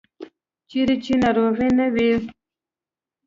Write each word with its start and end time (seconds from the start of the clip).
چیرې 0.69 0.95
چې 1.03 1.13
ناروغي 1.23 1.69
نه 1.79 1.87
وي. 1.93 2.11